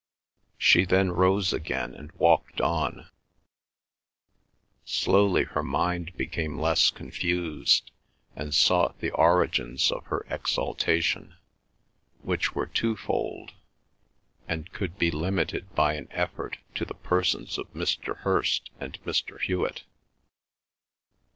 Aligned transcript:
She 0.57 0.83
then 0.83 1.11
rose 1.11 1.53
again 1.53 1.93
and 1.93 2.11
walked 2.13 2.59
on. 2.59 3.09
Slowly 4.83 5.43
her 5.43 5.61
mind 5.61 6.17
became 6.17 6.59
less 6.59 6.89
confused 6.89 7.91
and 8.35 8.51
sought 8.55 8.97
the 8.99 9.11
origins 9.11 9.91
of 9.91 10.05
her 10.05 10.25
exaltation, 10.27 11.35
which 12.23 12.55
were 12.55 12.65
twofold 12.65 13.51
and 14.47 14.71
could 14.73 14.97
be 14.97 15.11
limited 15.11 15.75
by 15.75 15.93
an 15.93 16.07
effort 16.09 16.57
to 16.73 16.83
the 16.83 16.95
persons 16.95 17.59
of 17.59 17.71
Mr. 17.73 18.17
Hirst 18.21 18.71
and 18.79 18.99
Mr. 19.03 19.39
Hewet. 19.39 19.83